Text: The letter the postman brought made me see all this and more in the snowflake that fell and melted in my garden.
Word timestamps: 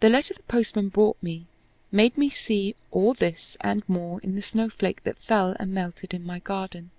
The 0.00 0.08
letter 0.08 0.32
the 0.34 0.42
postman 0.44 0.88
brought 0.88 1.18
made 1.90 2.16
me 2.16 2.30
see 2.30 2.74
all 2.90 3.12
this 3.12 3.58
and 3.60 3.86
more 3.86 4.18
in 4.22 4.34
the 4.34 4.40
snowflake 4.40 5.02
that 5.04 5.18
fell 5.18 5.54
and 5.60 5.74
melted 5.74 6.14
in 6.14 6.24
my 6.24 6.38
garden. 6.38 6.90